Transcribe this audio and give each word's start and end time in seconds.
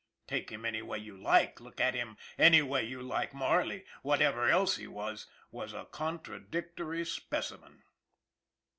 Take 0.25 0.49
him 0.51 0.65
any 0.65 0.81
way 0.81 0.97
you 0.97 1.15
like, 1.15 1.59
look 1.59 1.79
at 1.79 1.93
him 1.93 2.17
any 2.35 2.63
way 2.63 2.81
you 2.83 3.03
like, 3.03 3.35
Marley, 3.35 3.85
whatever 4.01 4.49
else 4.49 4.77
he 4.77 4.87
was, 4.87 5.27
was 5.51 5.73
a 5.75 5.85
contra 5.85 6.39
dictory 6.39 7.05
specimen. 7.05 7.83